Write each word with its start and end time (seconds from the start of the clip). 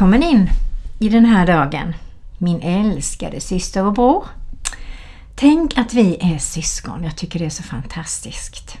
Välkommen 0.00 0.22
in 0.22 0.50
i 0.98 1.08
den 1.08 1.24
här 1.24 1.46
dagen, 1.46 1.94
min 2.38 2.60
älskade 2.60 3.40
syster 3.40 3.84
och 3.84 3.92
bror. 3.92 4.24
Tänk 5.34 5.78
att 5.78 5.94
vi 5.94 6.16
är 6.20 6.38
syskon, 6.38 7.04
jag 7.04 7.16
tycker 7.16 7.38
det 7.38 7.44
är 7.44 7.50
så 7.50 7.62
fantastiskt. 7.62 8.78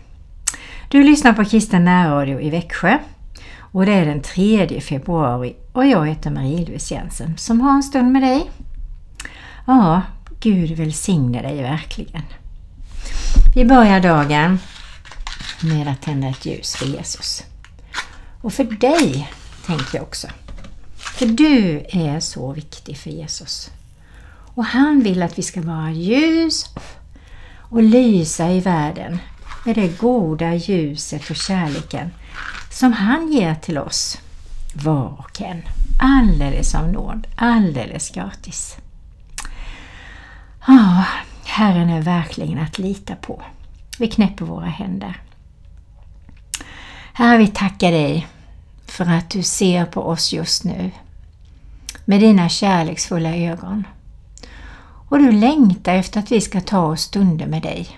Du 0.88 1.02
lyssnar 1.02 1.32
på 1.32 1.44
Kristen 1.44 1.84
närradio 1.84 2.40
i 2.40 2.50
Växjö 2.50 2.98
och 3.72 3.86
det 3.86 3.92
är 3.92 4.06
den 4.06 4.22
3 4.22 4.80
februari 4.80 5.56
och 5.72 5.86
jag 5.86 6.08
heter 6.08 6.30
Marie-Louise 6.30 6.94
Jensen 6.94 7.38
som 7.38 7.60
har 7.60 7.72
en 7.72 7.82
stund 7.82 8.12
med 8.12 8.22
dig. 8.22 8.50
Ja, 9.66 10.02
Gud 10.40 10.70
välsigne 10.70 11.42
dig 11.42 11.62
verkligen. 11.62 12.22
Vi 13.54 13.64
börjar 13.64 14.00
dagen 14.00 14.58
med 15.60 15.88
att 15.88 16.02
tända 16.02 16.28
ett 16.28 16.46
ljus 16.46 16.76
för 16.76 16.86
Jesus. 16.86 17.44
Och 18.40 18.52
för 18.52 18.64
dig 18.64 19.30
tänker 19.66 19.98
jag 19.98 20.02
också. 20.02 20.26
För 21.20 21.26
du 21.26 21.86
är 21.88 22.20
så 22.20 22.52
viktig 22.52 22.96
för 22.96 23.10
Jesus. 23.10 23.70
Och 24.54 24.64
han 24.64 25.02
vill 25.02 25.22
att 25.22 25.38
vi 25.38 25.42
ska 25.42 25.62
vara 25.62 25.90
ljus 25.90 26.64
och 27.58 27.82
lysa 27.82 28.50
i 28.50 28.60
världen 28.60 29.18
med 29.64 29.74
det 29.74 30.00
goda 30.00 30.54
ljuset 30.54 31.30
och 31.30 31.36
kärleken 31.36 32.10
som 32.70 32.92
han 32.92 33.32
ger 33.32 33.54
till 33.54 33.78
oss, 33.78 34.18
var 34.74 35.16
och 35.18 35.42
en. 35.42 35.62
Alldeles 35.98 36.74
av 36.74 36.88
nåd, 36.88 37.26
alldeles 37.36 38.10
gratis. 38.10 38.76
Ja, 40.66 41.04
Herren 41.44 41.90
är 41.90 42.02
verkligen 42.02 42.58
att 42.58 42.78
lita 42.78 43.16
på. 43.16 43.42
Vi 43.98 44.08
knäpper 44.08 44.44
våra 44.44 44.66
händer. 44.66 45.20
Herre, 47.12 47.38
vi 47.38 47.46
tackar 47.46 47.92
dig 47.92 48.26
för 48.86 49.04
att 49.04 49.30
du 49.30 49.42
ser 49.42 49.84
på 49.84 50.02
oss 50.02 50.32
just 50.32 50.64
nu 50.64 50.90
med 52.10 52.20
dina 52.20 52.48
kärleksfulla 52.48 53.36
ögon. 53.36 53.86
Och 55.08 55.18
du 55.18 55.32
längtar 55.32 55.94
efter 55.94 56.20
att 56.20 56.32
vi 56.32 56.40
ska 56.40 56.60
ta 56.60 56.80
oss 56.80 57.00
stunder 57.00 57.46
med 57.46 57.62
dig. 57.62 57.88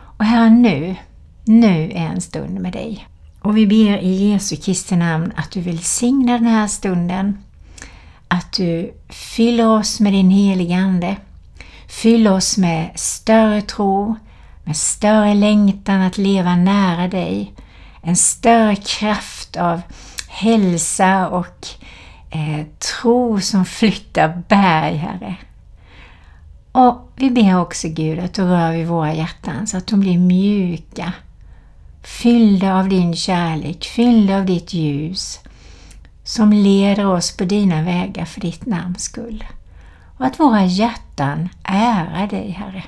Och 0.00 0.24
Herre, 0.24 0.50
nu, 0.50 0.96
nu 1.44 1.90
är 1.90 2.06
en 2.06 2.20
stund 2.20 2.60
med 2.60 2.72
dig. 2.72 3.06
Och 3.40 3.56
vi 3.56 3.66
ber 3.66 3.98
i 3.98 4.30
Jesu 4.30 4.56
Kristi 4.56 4.96
namn 4.96 5.32
att 5.36 5.50
du 5.50 5.60
välsignar 5.60 6.38
den 6.38 6.46
här 6.46 6.66
stunden, 6.66 7.38
att 8.28 8.52
du 8.52 8.94
fyller 9.08 9.68
oss 9.68 10.00
med 10.00 10.12
din 10.12 10.30
heliga 10.30 10.76
Ande, 10.76 11.16
fyller 11.88 12.32
oss 12.32 12.56
med 12.56 12.90
större 12.94 13.62
tro, 13.62 14.16
med 14.64 14.76
större 14.76 15.34
längtan 15.34 16.00
att 16.00 16.18
leva 16.18 16.56
nära 16.56 17.08
dig, 17.08 17.54
en 18.02 18.16
större 18.16 18.76
kraft 18.76 19.56
av 19.56 19.80
hälsa 20.28 21.28
och 21.28 21.68
eh, 22.30 22.66
tro 22.78 23.40
som 23.40 23.64
flyttar 23.64 24.42
berg, 24.48 24.96
Herre. 24.96 25.36
Och 26.72 27.12
vi 27.16 27.30
ber 27.30 27.60
också 27.60 27.88
Gud 27.88 28.18
att 28.18 28.34
du 28.34 28.42
rör 28.42 28.72
vid 28.72 28.86
våra 28.86 29.14
hjärtan 29.14 29.66
så 29.66 29.76
att 29.76 29.86
de 29.86 30.00
blir 30.00 30.18
mjuka, 30.18 31.12
fyllda 32.02 32.74
av 32.74 32.88
din 32.88 33.16
kärlek, 33.16 33.84
fyllda 33.84 34.36
av 34.36 34.46
ditt 34.46 34.72
ljus 34.72 35.40
som 36.24 36.52
leder 36.52 37.06
oss 37.06 37.36
på 37.36 37.44
dina 37.44 37.82
vägar 37.82 38.24
för 38.24 38.40
ditt 38.40 38.66
namns 38.66 39.02
skull. 39.02 39.44
Och 40.18 40.26
att 40.26 40.40
våra 40.40 40.64
hjärtan 40.64 41.48
ärar 41.64 42.26
dig, 42.26 42.50
Herre. 42.50 42.84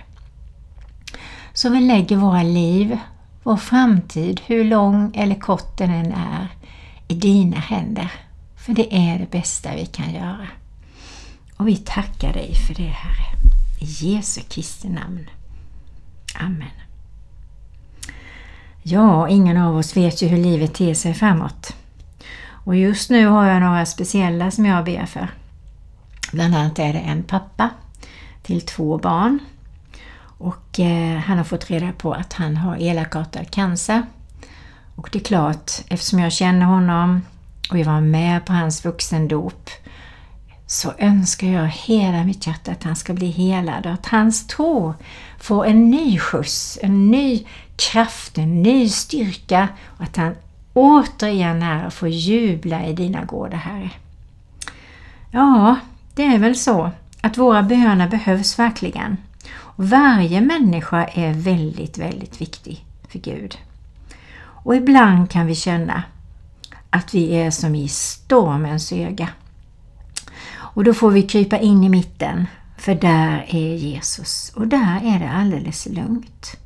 Så 1.53 1.69
vi 1.69 1.81
lägger 1.81 2.16
våra 2.16 2.42
liv, 2.42 2.98
vår 3.42 3.56
framtid, 3.56 4.41
hur 4.47 4.65
lång 4.65 5.12
eller 5.15 5.34
kort 5.34 5.78
den 5.78 5.91
än 5.91 6.12
är, 6.12 6.48
i 7.09 7.15
dina 7.15 7.56
händer. 7.56 8.12
För 8.60 8.72
det 8.72 8.94
är 8.94 9.19
det 9.19 9.31
bästa 9.31 9.75
vi 9.75 9.87
kan 9.87 10.15
göra. 10.15 10.47
Och 11.56 11.69
vi 11.69 11.76
tackar 11.76 12.32
dig 12.32 12.54
för 12.54 12.75
det, 12.75 12.88
Herre. 12.88 13.38
I 13.81 13.84
Jesu 13.84 14.41
Kristi 14.48 14.88
namn. 14.88 15.31
Amen. 16.41 16.71
Ja, 18.82 19.28
ingen 19.28 19.56
av 19.56 19.76
oss 19.76 19.97
vet 19.97 20.22
ju 20.22 20.28
hur 20.28 20.37
livet 20.37 20.75
ter 20.75 20.94
sig 20.94 21.15
framåt. 21.15 21.76
Och 22.65 22.76
just 22.76 23.10
nu 23.10 23.26
har 23.26 23.47
jag 23.47 23.62
några 23.62 23.87
speciella 23.87 24.50
som 24.50 24.66
jag 24.66 24.84
ber 24.84 25.06
för. 25.06 25.28
Bland 26.32 26.54
annat 26.54 26.78
är 26.78 26.92
det 26.92 26.98
en 26.98 27.22
pappa 27.22 27.71
till 28.42 28.60
två 28.60 28.98
barn. 28.98 29.38
Och 30.22 30.81
eh, 30.81 31.19
han 31.19 31.38
har 31.38 31.44
fått 31.44 31.71
reda 31.71 31.92
på 31.92 32.12
att 32.12 32.32
han 32.32 32.56
har 32.56 32.77
elakartad 32.77 33.50
cancer. 33.50 34.03
Och 34.94 35.09
det 35.12 35.19
är 35.19 35.25
klart, 35.25 35.71
eftersom 35.88 36.19
jag 36.19 36.32
känner 36.32 36.66
honom 36.66 37.22
och 37.70 37.76
vi 37.76 37.82
var 37.82 38.00
med 38.00 38.44
på 38.44 38.53
hans 38.53 38.84
vuxendop 38.84 39.70
så 40.66 40.92
önskar 40.98 41.47
jag 41.47 41.66
hela 41.66 42.25
mitt 42.25 42.47
hjärta 42.47 42.72
att 42.72 42.82
han 42.82 42.97
ska 42.97 43.12
bli 43.12 43.26
helad 43.26 43.86
och 43.86 43.92
att 43.92 44.06
hans 44.06 44.47
tro 44.47 44.94
får 45.38 45.66
en 45.66 45.91
ny 45.91 46.19
skjuts, 46.19 46.78
en 46.82 47.10
ny 47.10 47.47
kraft, 47.76 48.38
en 48.38 48.62
ny 48.62 48.88
styrka 48.88 49.69
och 49.86 50.04
att 50.04 50.16
han 50.16 50.34
återigen 50.75 51.62
är 51.62 51.91
får 51.91 52.09
jubla 52.09 52.86
i 52.86 52.92
dina 52.92 53.25
gårdar, 53.25 53.56
Herre. 53.56 53.91
Ja, 55.30 55.76
det 56.14 56.25
är 56.25 56.38
väl 56.38 56.56
så 56.56 56.91
att 57.20 57.38
våra 57.38 57.62
böner 57.62 58.09
behövs 58.09 58.59
verkligen. 58.59 59.16
Varje 59.76 60.41
människa 60.41 61.04
är 61.04 61.32
väldigt, 61.34 61.98
väldigt 61.98 62.41
viktig 62.41 62.84
för 63.09 63.19
Gud. 63.19 63.59
Och 64.42 64.76
ibland 64.76 65.30
kan 65.30 65.47
vi 65.47 65.54
känna 65.54 66.03
att 66.91 67.15
vi 67.15 67.33
är 67.33 67.51
som 67.51 67.75
i 67.75 67.89
stormens 67.89 68.93
öga. 68.93 69.28
Och 70.53 70.84
då 70.84 70.95
får 70.95 71.11
vi 71.11 71.23
krypa 71.23 71.59
in 71.59 71.84
i 71.84 71.89
mitten, 71.89 72.47
för 72.78 72.95
där 72.95 73.47
är 73.49 73.75
Jesus 73.75 74.53
och 74.56 74.67
där 74.67 75.01
är 75.05 75.19
det 75.19 75.31
alldeles 75.31 75.87
lugnt. 75.87 76.56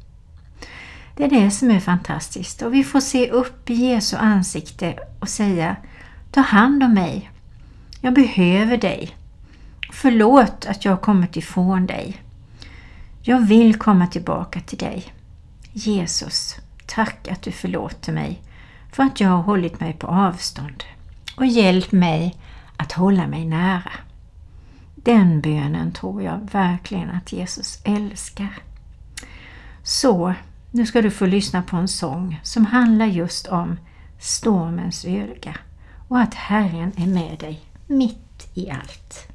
Det 1.17 1.25
är 1.25 1.31
det 1.31 1.51
som 1.51 1.71
är 1.71 1.81
fantastiskt 1.81 2.62
och 2.62 2.75
vi 2.75 2.85
får 2.85 3.01
se 3.01 3.31
upp 3.31 3.71
i 3.71 3.75
Jesu 3.75 4.17
ansikte 4.17 4.99
och 5.21 5.29
säga 5.29 5.77
Ta 6.31 6.41
hand 6.41 6.83
om 6.83 6.95
mig. 6.95 7.31
Jag 8.01 8.15
behöver 8.15 8.77
dig. 8.77 9.17
Förlåt 9.93 10.67
att 10.67 10.85
jag 10.85 10.93
har 10.93 10.97
kommit 10.97 11.37
ifrån 11.37 11.87
dig. 11.87 12.23
Jag 13.23 13.41
vill 13.41 13.79
komma 13.79 14.06
tillbaka 14.06 14.61
till 14.61 14.79
dig. 14.79 15.12
Jesus, 15.73 16.56
tack 16.87 17.29
att 17.29 17.43
du 17.43 17.53
förlåter 17.53 18.12
mig 18.12 18.43
för 18.94 19.03
att 19.03 19.21
jag 19.21 19.28
har 19.28 19.43
hållit 19.43 19.81
mig 19.81 19.93
på 19.93 20.06
avstånd 20.06 20.84
och 21.37 21.47
hjälp 21.47 21.93
mig 21.93 22.37
att 22.77 22.93
hålla 22.93 23.27
mig 23.27 23.44
nära. 23.44 23.93
Den 24.94 25.41
bönen 25.41 25.93
tror 25.93 26.22
jag 26.22 26.49
verkligen 26.53 27.10
att 27.10 27.32
Jesus 27.32 27.78
älskar. 27.84 28.59
Så, 29.82 30.34
nu 30.71 30.87
ska 30.87 31.03
du 31.03 31.10
få 31.10 31.27
lyssna 31.27 31.62
på 31.62 31.77
en 31.77 31.88
sång 31.88 32.41
som 32.43 32.66
handlar 32.66 33.06
just 33.06 33.47
om 33.47 33.77
stormens 34.21 35.05
öga 35.05 35.56
och 36.09 36.21
att 36.21 36.34
Herren 36.34 36.93
är 36.97 37.06
med 37.06 37.38
dig 37.38 37.61
mitt 37.87 38.49
i 38.55 38.71
allt. 38.71 39.34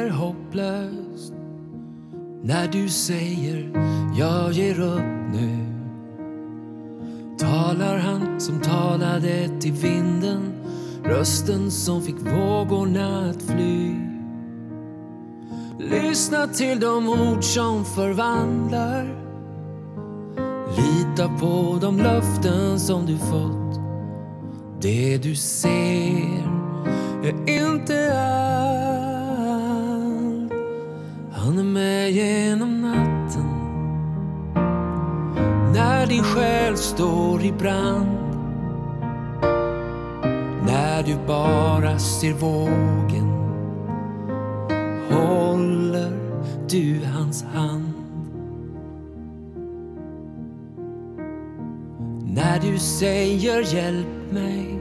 Säger 0.00 0.10
hopplöst 0.10 1.32
När 2.42 2.68
du 2.68 2.88
säger 2.88 3.70
jag 4.18 4.52
ger 4.52 4.80
upp 4.80 5.32
nu. 5.32 5.66
Talar 7.38 7.98
han 7.98 8.40
som 8.40 8.60
talade 8.60 9.48
till 9.60 9.72
vinden 9.72 10.52
Rösten 11.04 11.70
som 11.70 12.02
fick 12.02 12.16
vågorna 12.16 13.30
att 13.30 13.42
fly. 13.42 13.94
Lyssna 15.78 16.46
till 16.46 16.80
de 16.80 17.08
ord 17.08 17.44
som 17.44 17.84
förvandlar. 17.84 19.04
Lita 20.76 21.28
på 21.28 21.78
de 21.80 21.98
löften 21.98 22.80
som 22.80 23.06
du 23.06 23.18
fått. 23.18 23.80
Det 24.80 25.18
du 25.18 25.34
ser 25.34 26.48
är 27.22 27.64
inte 27.64 28.20
allt. 28.20 28.89
Han 31.44 31.58
är 31.58 31.64
med 31.64 32.10
genom 32.10 32.82
natten. 32.82 33.44
När 35.74 36.06
din 36.06 36.22
själ 36.22 36.76
står 36.76 37.42
i 37.42 37.52
brand. 37.52 38.08
När 40.66 41.02
du 41.02 41.16
bara 41.26 41.98
ser 41.98 42.32
vågen. 42.32 43.30
Håller 45.10 46.12
du 46.68 47.00
hans 47.04 47.44
hand. 47.44 47.92
När 52.34 52.60
du 52.60 52.78
säger 52.78 53.74
hjälp 53.74 54.32
mig. 54.32 54.80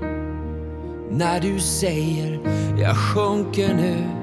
När 1.09 1.39
du 1.39 1.59
säger 1.59 2.39
jag 2.77 2.97
sjunker 2.97 3.73
nu. 3.73 4.19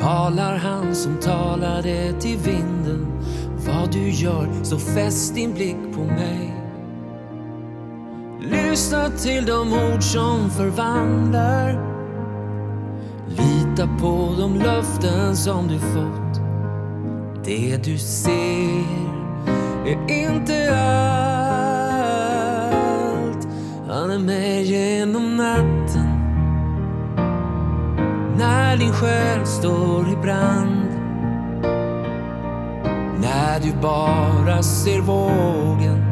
Talar 0.00 0.56
han 0.56 0.94
som 0.94 1.16
talade 1.16 2.12
till 2.20 2.38
vinden? 2.38 3.06
Vad 3.66 3.92
du 3.92 4.10
gör 4.10 4.48
så 4.62 4.78
fäst 4.78 5.34
din 5.34 5.54
blick 5.54 5.76
på 5.94 6.00
mig. 6.00 6.54
Lyssna 8.40 9.10
till 9.10 9.46
de 9.46 9.72
ord 9.72 10.02
som 10.02 10.50
förvandlar. 10.50 11.90
Lita 13.28 13.88
på 14.00 14.34
de 14.38 14.58
löften 14.58 15.36
som 15.36 15.68
du 15.68 15.78
fått. 15.78 16.40
Det 17.44 17.76
du 17.84 17.98
ser 17.98 18.84
är 19.86 20.10
inte 20.10 20.76
allt. 20.76 21.08
Han 23.88 24.10
är 24.10 24.18
med 24.18 24.64
genom 24.64 25.36
natten. 25.36 26.09
När 28.40 28.76
din 28.76 28.92
själ 28.92 29.46
står 29.46 30.08
i 30.12 30.16
brand 30.16 30.86
När 33.20 33.60
du 33.60 33.72
bara 33.82 34.62
ser 34.62 35.00
vågen 35.00 36.04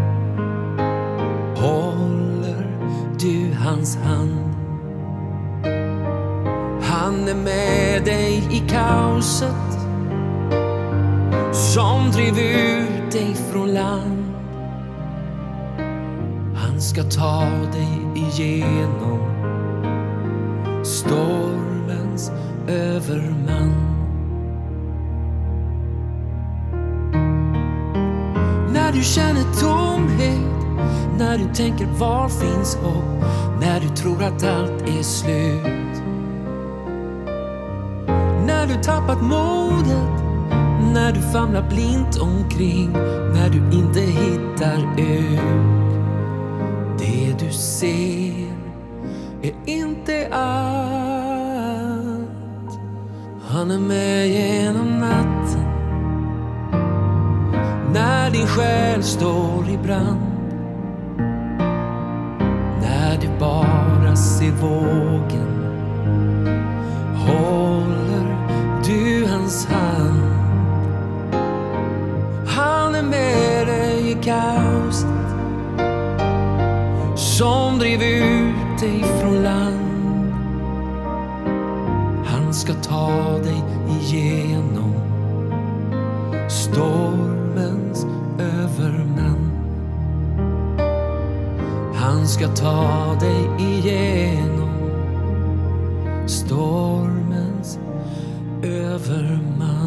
Håller 1.57 2.67
du 3.19 3.55
hans 3.65 3.97
hand 3.97 4.49
han 7.09 7.29
är 7.29 7.35
med 7.35 8.05
dig 8.05 8.49
i 8.51 8.69
kaoset 8.69 9.79
som 11.53 12.11
drev 12.11 12.39
ut 12.39 13.13
dig 13.13 13.35
från 13.53 13.75
land. 13.75 14.35
Han 16.57 16.81
ska 16.81 17.03
ta 17.03 17.41
dig 17.73 17.99
igenom 18.15 19.21
storm 20.85 21.68
överman. 22.69 23.75
När 28.73 28.93
du 28.93 29.03
känner 29.03 29.61
tomhet, 29.61 30.41
när 31.19 31.38
du 31.38 31.55
tänker 31.55 31.87
var 31.87 32.29
finns 32.29 32.76
hopp, 32.76 33.25
när 33.61 33.81
du 33.81 33.88
tror 33.88 34.23
att 34.23 34.44
allt 34.44 34.82
är 34.82 35.03
slut. 35.03 36.03
När 38.47 38.67
du 38.67 38.75
tappat 38.82 39.23
modet, 39.23 40.23
när 40.94 41.12
du 41.12 41.20
famlar 41.20 41.69
blint 41.69 42.19
omkring, 42.19 42.93
när 43.35 43.49
du 43.49 43.79
inte 43.79 44.00
hittar 44.00 45.00
ut. 45.00 45.41
Det 46.99 47.47
du 47.47 47.53
ser 47.53 48.53
är 49.43 49.55
inte 49.67 50.29
allt. 50.32 50.98
Han 53.58 53.70
är 53.70 53.78
med 53.78 54.28
genom 54.28 55.00
natten. 55.00 55.64
När 57.93 58.31
din 58.31 58.46
själ 58.46 59.02
står 59.02 59.69
i 59.69 59.76
brand. 59.76 60.20
När 62.82 63.19
du 63.20 63.28
bara 63.38 64.16
ser 64.16 64.50
vågen. 64.50 65.75
Håller 67.16 68.37
du 68.84 69.26
hans 69.26 69.66
hand. 69.66 70.22
Han 72.46 72.94
är 72.94 73.02
med 73.02 73.66
dig 73.66 74.10
i 74.10 74.14
kamp 74.25 74.68
ta 82.88 83.38
dig 83.44 83.62
igenom 84.00 84.94
stormens 86.49 88.06
överman. 88.38 89.50
Han 91.94 92.29
ska 92.29 92.49
ta 92.49 93.17
dig 93.20 93.49
igenom 93.58 94.70
stormens 96.26 97.79
överman. 98.62 99.78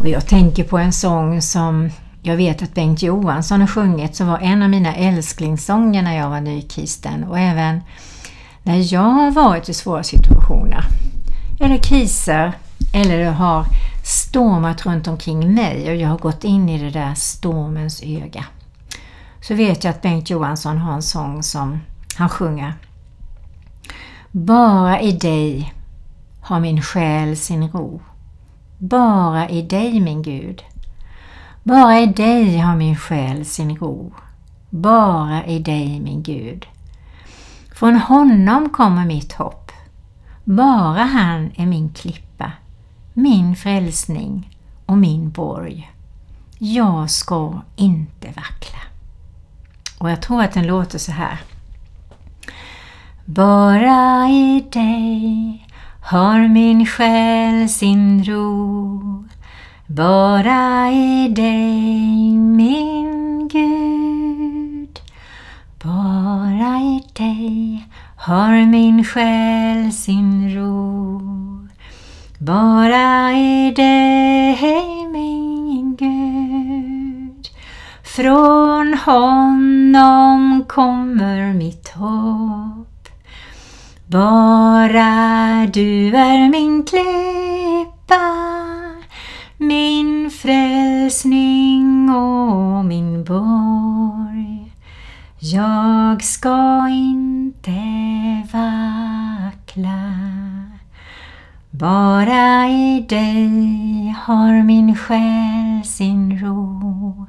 Och 0.00 0.08
jag 0.08 0.26
tänker 0.26 0.64
på 0.64 0.78
en 0.78 0.92
sång 0.92 1.42
som 1.42 1.90
jag 2.22 2.36
vet 2.36 2.62
att 2.62 2.74
Bengt 2.74 3.02
Johansson 3.02 3.60
har 3.60 3.68
sjungit 3.68 4.16
som 4.16 4.26
var 4.26 4.38
en 4.38 4.62
av 4.62 4.70
mina 4.70 4.94
älsklingssånger 4.94 6.02
när 6.02 6.16
jag 6.16 6.30
var 6.30 6.40
nykristen 6.40 7.24
och 7.24 7.38
även 7.38 7.80
när 8.62 8.92
jag 8.92 9.00
har 9.00 9.30
varit 9.30 9.68
i 9.68 9.74
svåra 9.74 10.02
situationer 10.02 10.84
eller 11.60 11.76
kriser 11.76 12.52
eller 12.94 13.18
det 13.18 13.30
har 13.30 13.66
stormat 14.04 14.86
runt 14.86 15.08
omkring 15.08 15.54
mig 15.54 15.90
och 15.90 15.96
jag 15.96 16.08
har 16.08 16.18
gått 16.18 16.44
in 16.44 16.68
i 16.68 16.78
det 16.78 16.90
där 16.90 17.14
stormens 17.14 18.02
öga. 18.02 18.44
Så 19.40 19.54
vet 19.54 19.84
jag 19.84 19.90
att 19.90 20.02
Bengt 20.02 20.30
Johansson 20.30 20.78
har 20.78 20.94
en 20.94 21.02
sång 21.02 21.42
som 21.42 21.80
han 22.16 22.28
sjunger. 22.28 22.74
Bara 24.30 25.00
i 25.00 25.12
dig 25.12 25.74
har 26.40 26.60
min 26.60 26.82
själ 26.82 27.36
sin 27.36 27.68
ro. 27.68 28.00
Bara 28.82 29.48
i 29.48 29.62
dig 29.62 30.00
min 30.00 30.22
Gud. 30.22 30.62
Bara 31.62 32.00
i 32.00 32.06
dig 32.06 32.58
har 32.58 32.76
min 32.76 32.96
själ 32.96 33.44
sin 33.44 33.76
ro. 33.76 34.12
Bara 34.70 35.44
i 35.44 35.58
dig 35.58 36.00
min 36.00 36.22
Gud. 36.22 36.66
Från 37.74 37.96
honom 37.96 38.68
kommer 38.68 39.06
mitt 39.06 39.32
hopp. 39.32 39.72
Bara 40.44 41.02
han 41.02 41.50
är 41.56 41.66
min 41.66 41.92
klippa, 41.92 42.52
min 43.14 43.56
frälsning 43.56 44.56
och 44.86 44.98
min 44.98 45.30
borg. 45.30 45.90
Jag 46.58 47.10
ska 47.10 47.60
inte 47.76 48.26
vackla. 48.26 48.78
Och 49.98 50.10
jag 50.10 50.22
tror 50.22 50.42
att 50.42 50.52
den 50.52 50.66
låter 50.66 50.98
så 50.98 51.12
här. 51.12 51.40
Bara 53.24 54.28
i 54.28 54.66
dig 54.72 55.66
har 56.02 56.48
min 56.48 56.86
själ 56.86 57.68
sin 57.68 58.24
ro. 58.24 59.24
Bara 59.86 60.90
i 60.90 61.28
dig 61.28 62.38
min 62.38 63.48
Gud. 63.48 65.00
Bara 65.84 66.78
i 66.78 67.02
dig 67.12 67.88
har 68.16 68.66
min 68.66 69.04
själ 69.04 69.92
sin 69.92 70.54
ro. 70.54 71.20
Bara 72.38 73.32
i 73.32 73.72
dig 73.76 75.06
min 75.12 75.96
Gud. 75.96 77.48
Från 78.02 78.94
honom 78.94 80.64
kommer 80.68 81.52
mitt 81.52 81.88
hopp. 81.88 82.99
Bara 84.10 85.66
du 85.72 86.16
är 86.16 86.50
min 86.50 86.84
klippa, 86.84 88.20
min 89.56 90.30
frälsning 90.30 92.10
och 92.10 92.84
min 92.84 93.24
borg. 93.24 94.72
Jag 95.38 96.22
ska 96.22 96.88
inte 96.88 97.80
vackla. 98.52 100.12
Bara 101.70 102.68
i 102.68 103.06
dig 103.08 104.14
har 104.18 104.62
min 104.62 104.96
själ 104.96 105.84
sin 105.84 106.38
ro. 106.38 107.26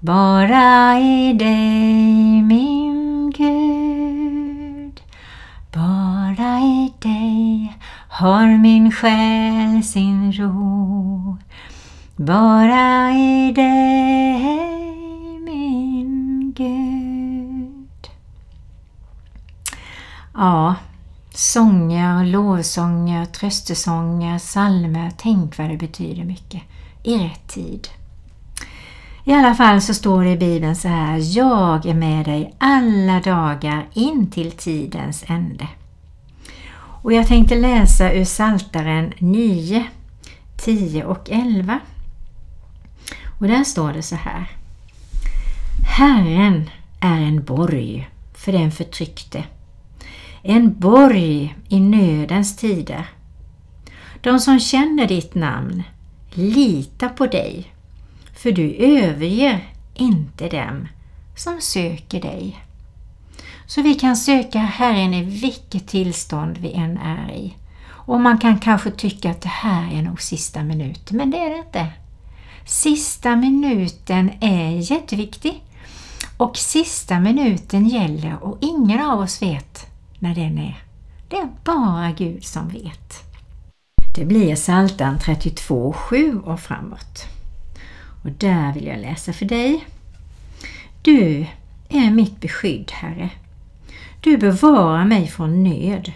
Bara 0.00 0.98
i 0.98 1.32
dig 1.32 2.42
min 2.42 3.32
Gud. 3.36 3.95
Bara 6.66 6.72
i 6.72 6.92
dig 6.98 7.76
har 8.08 8.58
min 8.58 8.92
själ 8.92 9.82
sin 9.82 10.32
ro. 10.32 11.36
Bara 12.16 13.10
i 13.10 13.52
dig 13.52 14.40
min 15.44 16.52
Gud. 16.56 18.10
Ja, 20.34 20.74
sånger, 21.34 22.24
lovsånger, 22.24 23.24
tröstesånger, 23.24 24.38
psalmer. 24.38 25.12
Tänk 25.16 25.58
vad 25.58 25.70
det 25.70 25.76
betyder 25.76 26.24
mycket. 26.24 26.62
I 27.02 27.18
rätt 27.18 27.48
tid. 27.48 27.88
I 29.24 29.32
alla 29.32 29.54
fall 29.54 29.80
så 29.80 29.94
står 29.94 30.24
det 30.24 30.30
i 30.30 30.36
Bibeln 30.36 30.76
så 30.76 30.88
här, 30.88 31.36
jag 31.36 31.86
är 31.86 31.94
med 31.94 32.24
dig 32.24 32.54
alla 32.58 33.20
dagar 33.20 33.86
in 33.92 34.30
till 34.30 34.52
tidens 34.52 35.24
ände. 35.26 35.68
Och 37.06 37.12
jag 37.12 37.26
tänkte 37.26 37.54
läsa 37.54 38.12
ur 38.12 38.24
Saltaren 38.24 39.12
9, 39.18 39.86
10 40.56 41.04
och 41.04 41.30
11. 41.30 41.80
Och 43.40 43.48
där 43.48 43.64
står 43.64 43.92
det 43.92 44.02
så 44.02 44.16
här. 44.16 44.50
Herren 45.86 46.70
är 47.00 47.20
en 47.20 47.44
borg 47.44 48.08
för 48.34 48.52
den 48.52 48.72
förtryckte. 48.72 49.44
En 50.42 50.80
borg 50.80 51.56
i 51.68 51.80
nödens 51.80 52.56
tider. 52.56 53.06
De 54.20 54.40
som 54.40 54.60
känner 54.60 55.08
ditt 55.08 55.34
namn 55.34 55.82
litar 56.30 57.08
på 57.08 57.26
dig, 57.26 57.72
för 58.34 58.52
du 58.52 58.74
överger 58.74 59.68
inte 59.94 60.48
dem 60.48 60.88
som 61.36 61.60
söker 61.60 62.20
dig. 62.20 62.65
Så 63.66 63.82
vi 63.82 63.94
kan 63.94 64.16
söka 64.16 64.58
Herren 64.58 65.14
i 65.14 65.22
vilket 65.22 65.88
tillstånd 65.88 66.58
vi 66.58 66.72
än 66.72 66.98
är 66.98 67.32
i. 67.32 67.54
Och 67.88 68.20
man 68.20 68.38
kan 68.38 68.58
kanske 68.58 68.90
tycka 68.90 69.30
att 69.30 69.40
det 69.40 69.48
här 69.48 69.92
är 69.92 70.02
nog 70.02 70.22
sista 70.22 70.62
minuten, 70.62 71.16
men 71.16 71.30
det 71.30 71.38
är 71.38 71.50
det 71.50 71.58
inte. 71.58 71.86
Sista 72.66 73.36
minuten 73.36 74.30
är 74.40 74.92
jätteviktig. 74.92 75.62
Och 76.36 76.56
sista 76.56 77.20
minuten 77.20 77.88
gäller 77.88 78.44
och 78.44 78.58
ingen 78.60 79.00
av 79.00 79.20
oss 79.20 79.42
vet 79.42 79.86
när 80.18 80.34
den 80.34 80.58
är. 80.58 80.78
Det 81.28 81.36
är 81.36 81.48
bara 81.64 82.12
Gud 82.12 82.44
som 82.44 82.68
vet. 82.68 83.22
Det 84.16 84.24
blir 84.24 84.56
Psaltaren 84.56 85.18
32, 85.18 85.92
7 85.92 86.38
och 86.38 86.60
framåt. 86.60 87.24
Och 88.24 88.30
där 88.30 88.72
vill 88.72 88.86
jag 88.86 88.98
läsa 88.98 89.32
för 89.32 89.44
dig. 89.44 89.86
Du 91.02 91.46
är 91.88 92.10
mitt 92.10 92.40
beskydd, 92.40 92.92
Herre. 92.92 93.30
Du 94.20 94.36
bevarar 94.36 95.04
mig 95.04 95.26
från 95.26 95.62
nöd. 95.62 96.12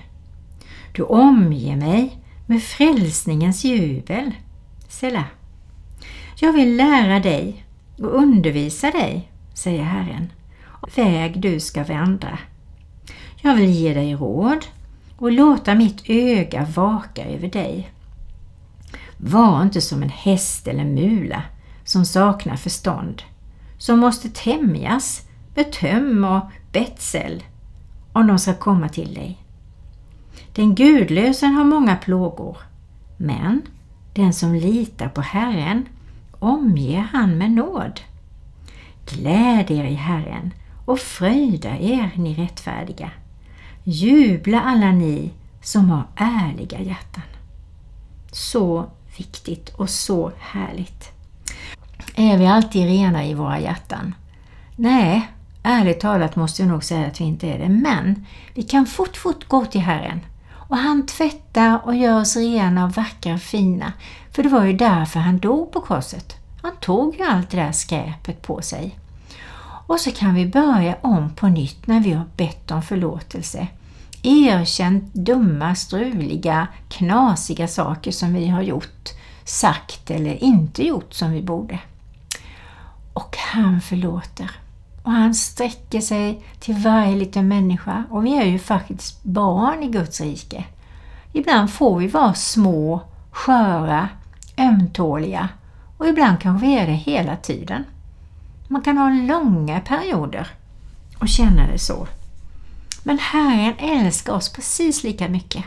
Du 0.92 1.02
omger 1.02 1.76
mig 1.76 2.18
med 2.46 2.62
frälsningens 2.62 3.64
jubel. 3.64 4.32
Sela. 4.88 5.24
Jag 6.36 6.52
vill 6.52 6.76
lära 6.76 7.20
dig 7.20 7.64
och 7.98 8.14
undervisa 8.14 8.90
dig, 8.90 9.30
säger 9.54 9.82
Herren, 9.82 10.32
väg 10.96 11.40
du 11.40 11.60
ska 11.60 11.84
vandra. 11.84 12.38
Jag 13.36 13.54
vill 13.54 13.70
ge 13.70 13.94
dig 13.94 14.14
råd 14.14 14.66
och 15.16 15.32
låta 15.32 15.74
mitt 15.74 16.10
öga 16.10 16.66
vaka 16.74 17.24
över 17.24 17.48
dig. 17.48 17.92
Var 19.16 19.62
inte 19.62 19.80
som 19.80 20.02
en 20.02 20.08
häst 20.10 20.68
eller 20.68 20.84
mula 20.84 21.42
som 21.84 22.04
saknar 22.04 22.56
förstånd, 22.56 23.22
som 23.78 23.98
måste 23.98 24.28
tämjas 24.28 25.22
med 25.54 25.72
töm 25.72 26.24
och 26.24 26.50
betsel 26.72 27.42
om 28.12 28.26
de 28.26 28.38
ska 28.38 28.54
komma 28.54 28.88
till 28.88 29.14
dig. 29.14 29.38
Den 30.52 30.74
gudlöse 30.74 31.46
har 31.46 31.64
många 31.64 31.96
plågor, 31.96 32.56
men 33.16 33.62
den 34.14 34.32
som 34.32 34.54
litar 34.54 35.08
på 35.08 35.20
Herren 35.20 35.88
omger 36.38 37.00
han 37.00 37.38
med 37.38 37.50
nåd. 37.50 38.00
Gläd 39.06 39.70
er 39.70 39.84
i 39.84 39.94
Herren 39.94 40.54
och 40.84 40.98
fröjda 40.98 41.78
er, 41.78 42.10
ni 42.16 42.34
rättfärdiga. 42.34 43.10
Jubla 43.84 44.60
alla 44.60 44.92
ni 44.92 45.30
som 45.62 45.90
har 45.90 46.04
ärliga 46.16 46.80
hjärtan. 46.80 47.22
Så 48.32 48.90
viktigt 49.16 49.68
och 49.68 49.90
så 49.90 50.32
härligt. 50.38 51.12
Är 52.14 52.38
vi 52.38 52.46
alltid 52.46 52.86
rena 52.86 53.26
i 53.26 53.34
våra 53.34 53.60
hjärtan? 53.60 54.14
Nej, 54.76 55.28
ärligt 55.62 56.00
talat 56.00 56.36
måste 56.36 56.62
jag 56.62 56.68
nog 56.68 56.84
säga 56.84 57.06
att 57.06 57.20
vi 57.20 57.24
inte 57.24 57.46
är 57.46 57.58
det, 57.58 57.68
men 57.68 58.26
vi 58.54 58.62
kan 58.62 58.86
fort 58.86 59.16
fort 59.16 59.48
gå 59.48 59.64
till 59.64 59.80
Herren 59.80 60.20
och 60.70 60.76
han 60.76 61.06
tvättar 61.06 61.80
och 61.84 61.96
gör 61.96 62.20
oss 62.20 62.36
rena 62.36 62.84
och 62.84 62.92
vackra 62.92 63.34
och 63.34 63.40
fina. 63.40 63.92
För 64.32 64.42
det 64.42 64.48
var 64.48 64.64
ju 64.64 64.72
därför 64.72 65.20
han 65.20 65.38
dog 65.38 65.72
på 65.72 65.80
korset. 65.80 66.36
Han 66.62 66.76
tog 66.80 67.16
ju 67.16 67.24
allt 67.24 67.50
det 67.50 67.56
där 67.56 67.72
skräpet 67.72 68.42
på 68.42 68.62
sig. 68.62 68.98
Och 69.86 70.00
så 70.00 70.10
kan 70.10 70.34
vi 70.34 70.46
börja 70.46 70.96
om 71.00 71.34
på 71.34 71.48
nytt 71.48 71.86
när 71.86 72.00
vi 72.00 72.12
har 72.12 72.26
bett 72.36 72.70
om 72.70 72.82
förlåtelse. 72.82 73.66
Erkänt 74.22 75.14
dumma, 75.14 75.74
struliga, 75.74 76.66
knasiga 76.88 77.68
saker 77.68 78.10
som 78.10 78.34
vi 78.34 78.48
har 78.48 78.62
gjort, 78.62 79.08
sagt 79.44 80.10
eller 80.10 80.44
inte 80.44 80.86
gjort 80.86 81.14
som 81.14 81.32
vi 81.32 81.42
borde. 81.42 81.78
Och 83.12 83.36
han 83.52 83.80
förlåter. 83.80 84.50
Och 85.10 85.16
han 85.16 85.34
sträcker 85.34 86.00
sig 86.00 86.42
till 86.58 86.74
varje 86.74 87.16
liten 87.16 87.48
människa 87.48 88.04
och 88.10 88.26
vi 88.26 88.36
är 88.36 88.44
ju 88.44 88.58
faktiskt 88.58 89.22
barn 89.22 89.82
i 89.82 89.88
Guds 89.88 90.20
rike. 90.20 90.64
Ibland 91.32 91.70
får 91.70 91.98
vi 91.98 92.06
vara 92.06 92.34
små, 92.34 93.00
sköra, 93.30 94.08
ömtåliga 94.58 95.48
och 95.96 96.08
ibland 96.08 96.40
kanske 96.40 96.66
vi 96.66 96.78
är 96.78 96.86
det 96.86 96.92
hela 96.92 97.36
tiden. 97.36 97.84
Man 98.68 98.82
kan 98.82 98.98
ha 98.98 99.10
långa 99.10 99.80
perioder 99.80 100.48
och 101.18 101.28
känna 101.28 101.66
det 101.66 101.78
så. 101.78 102.06
Men 103.02 103.18
Herren 103.18 103.74
älskar 103.78 104.32
oss 104.32 104.52
precis 104.52 105.04
lika 105.04 105.28
mycket. 105.28 105.64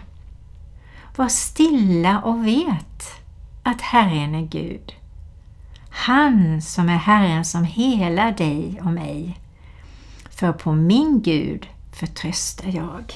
Var 1.15 1.27
stilla 1.27 2.21
och 2.21 2.47
vet 2.47 3.11
att 3.63 3.81
Herren 3.81 4.35
är 4.35 4.47
Gud. 4.47 4.93
Han 5.95 6.61
som 6.61 6.89
är 6.89 6.97
Herren 6.97 7.45
som 7.45 7.63
helar 7.63 8.31
dig 8.31 8.81
och 8.83 8.91
mig. 8.91 9.39
För 10.29 10.53
på 10.53 10.71
min 10.73 11.21
Gud 11.21 11.67
förtröstar 11.91 12.69
jag. 12.69 13.13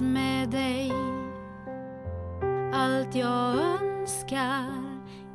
Med 0.00 0.50
dig. 0.50 0.92
Allt 2.72 3.14
jag 3.14 3.54
önskar 3.54 4.64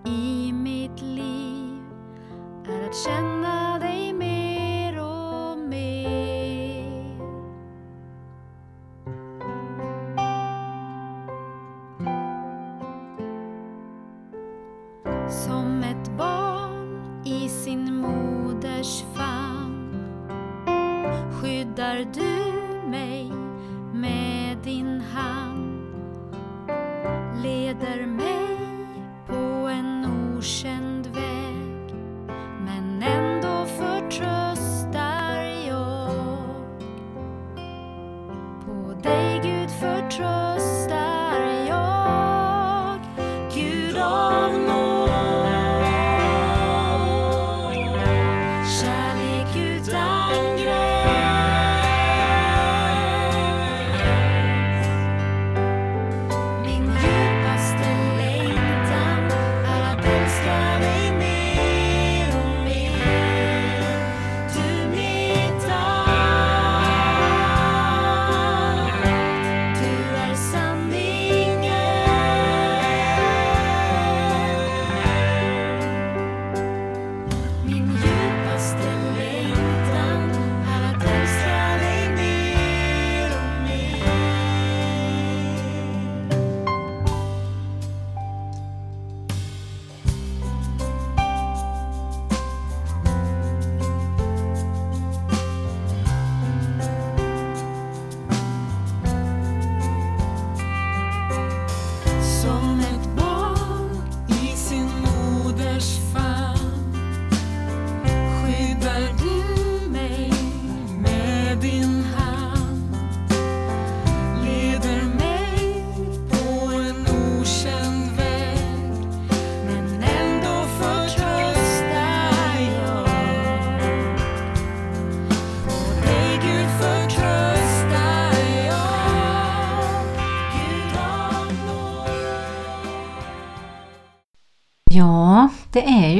i 0.05 0.53
mitt 0.53 1.01
liv 1.01 1.84
är 2.67 2.89
att 2.89 2.96
känna 2.96 3.79
dig 3.79 4.13
mer 4.13 5.00
och 5.00 5.58
mer. 5.58 7.03
Som 15.29 15.84
ett 15.84 16.17
barn 16.17 17.22
i 17.25 17.50
sin 17.50 17.96
moders 17.96 19.03
famn 19.15 20.05
skyddar 21.41 22.05
du 22.13 22.33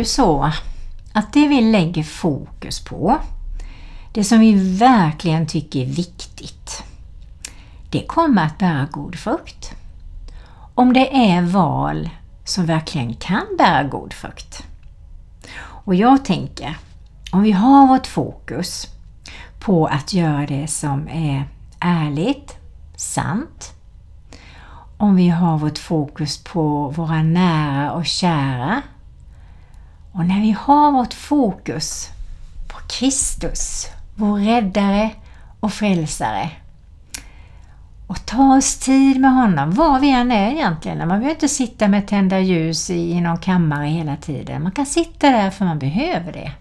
ju 0.04 0.08
så 0.08 0.52
att 1.14 1.34
det 1.34 1.48
vi 1.48 1.62
lägger 1.62 2.04
fokus 2.04 2.86
på, 2.86 3.18
det 4.14 4.24
som 4.24 4.40
vi 4.40 4.78
verkligen 4.78 5.48
tycker 5.48 5.80
är 5.80 5.86
viktigt, 5.86 6.84
det 7.92 8.06
kommer 8.06 8.46
att 8.46 8.58
bära 8.58 8.88
god 8.92 9.16
frukt. 9.16 9.72
Om 10.76 10.94
det 10.94 11.32
är 11.32 11.42
val 11.42 12.10
som 12.46 12.66
verkligen 12.66 13.14
kan 13.14 13.46
bära 13.58 13.84
god 13.84 14.14
frukt. 14.14 14.64
Och 15.86 15.96
jag 15.96 16.26
tänker, 16.26 16.78
om 17.32 17.42
vi 17.42 17.52
har 17.52 17.88
vårt 17.88 18.08
fokus 18.08 18.88
på 19.60 19.86
att 19.88 20.14
göra 20.14 20.46
det 20.46 20.68
som 20.68 21.08
är 21.08 21.48
ärligt, 21.80 22.58
sant, 22.96 23.74
om 24.98 25.16
vi 25.16 25.30
har 25.30 25.58
vårt 25.58 25.78
fokus 25.78 26.44
på 26.44 26.90
våra 26.90 27.24
nära 27.24 27.92
och 27.92 28.06
kära 28.06 28.82
och 30.14 30.26
när 30.26 30.42
vi 30.42 30.52
har 30.60 30.92
vårt 30.92 31.14
fokus 31.14 32.10
på 32.68 32.78
Kristus, 32.88 33.88
vår 34.16 34.38
räddare 34.38 35.10
och 35.60 35.74
frälsare 35.74 36.50
och 38.08 38.26
ta 38.26 38.58
oss 38.58 38.78
tid 38.78 39.20
med 39.20 39.34
honom, 39.34 39.72
var 39.72 40.00
vi 40.00 40.10
än 40.10 40.32
är 40.32 40.52
egentligen. 40.52 40.98
Man 40.98 41.08
behöver 41.08 41.30
inte 41.30 41.50
sitta 41.50 41.88
med 41.88 42.08
tända 42.08 42.40
ljus 42.40 42.90
i 42.90 43.22
någon 43.22 43.38
kammare 43.38 43.88
hela 43.88 44.16
tiden. 44.18 44.64
Man 44.64 44.72
kan 44.72 44.86
sitta 44.86 45.30
där 45.30 45.50
för 45.50 45.66
man 45.66 45.80
behöver 45.80 46.34
det. 46.34 46.52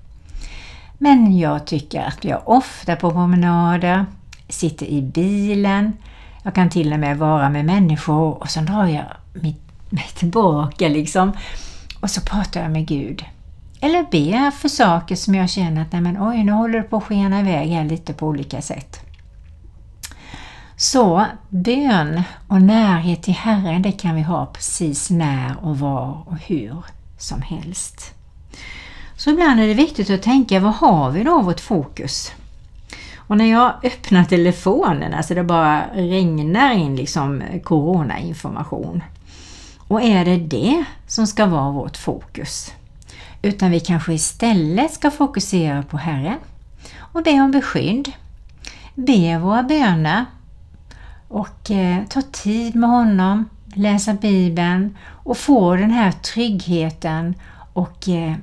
Men 0.99 1.38
jag 1.38 1.66
tycker 1.66 2.00
att 2.00 2.25
jag 2.25 2.42
ofta 2.44 2.97
på 2.97 3.11
promenader, 3.11 4.06
sitter 4.49 4.87
i 4.87 5.02
bilen, 5.02 5.92
jag 6.42 6.54
kan 6.54 6.71
till 6.71 6.92
och 6.92 7.00
med 7.00 7.18
vara 7.18 7.50
med 7.50 7.64
människor 7.64 8.42
och 8.42 8.50
så 8.50 8.61
drar 8.61 8.87
jag 8.87 9.05
mig 9.33 9.57
tillbaka 10.14 10.88
liksom 10.88 11.33
och 12.00 12.11
så 12.11 12.20
pratar 12.20 12.62
jag 12.62 12.70
med 12.70 12.87
Gud. 12.87 13.24
Eller 13.85 14.03
ber 14.03 14.51
för 14.51 14.68
saker 14.68 15.16
som 15.16 15.35
jag 15.35 15.51
känner 15.51 15.83
att 15.83 15.92
nej 15.92 16.01
men 16.01 16.16
oj, 16.21 16.45
nu 16.45 16.53
håller 16.53 16.79
det 16.79 16.85
på 16.85 16.97
att 16.97 17.05
skena 17.05 17.40
iväg 17.40 17.71
här 17.71 17.85
lite 17.85 18.12
på 18.12 18.27
olika 18.27 18.62
sätt. 18.62 19.01
Så 20.77 21.27
bön 21.49 22.23
och 22.49 22.62
närhet 22.62 23.23
till 23.23 23.35
Herren 23.35 23.83
det 23.83 23.92
kan 23.92 24.14
vi 24.14 24.23
ha 24.23 24.47
precis 24.47 25.11
när 25.11 25.64
och 25.64 25.79
var 25.79 26.23
och 26.27 26.37
hur 26.38 26.77
som 27.18 27.42
helst. 27.42 28.14
Så 29.16 29.31
ibland 29.31 29.61
är 29.61 29.66
det 29.66 29.75
viktigt 29.75 30.11
att 30.11 30.23
tänka, 30.23 30.61
vad 30.61 30.75
har 30.75 31.11
vi 31.11 31.25
då 31.25 31.42
vårt 31.42 31.61
fokus? 31.61 32.33
Och 33.16 33.37
när 33.37 33.51
jag 33.51 33.73
öppnar 33.83 34.25
telefonen, 34.25 35.14
alltså 35.14 35.35
det 35.35 35.45
bara 35.45 35.83
regnar 35.95 36.73
in 36.73 36.97
liksom 36.97 37.42
coronainformation. 37.64 39.03
Och 39.88 40.03
är 40.03 40.25
det 40.25 40.37
det 40.37 40.85
som 41.07 41.27
ska 41.27 41.47
vara 41.47 41.71
vårt 41.71 41.97
fokus? 41.97 42.73
Utan 43.42 43.70
vi 43.70 43.81
kanske 43.81 44.12
istället 44.12 44.92
ska 44.92 45.11
fokusera 45.11 45.83
på 45.83 45.96
Herren. 45.96 46.38
Och 46.98 47.22
be 47.22 47.40
om 47.40 47.50
beskydd. 47.50 48.12
Be 48.94 49.38
våra 49.38 49.62
böner. 49.62 50.24
Och 51.28 51.70
eh, 51.70 52.05
ta 52.05 52.22
tid 52.22 52.74
med 52.76 52.90
honom, 52.90 53.48
läsa 53.74 54.14
Bibeln 54.14 54.96
och 55.09 55.37
få 55.37 55.76
den 55.76 55.90
här 55.90 56.12
tryggheten 56.12 57.35
och 57.72 58.09
eh, 58.09 58.35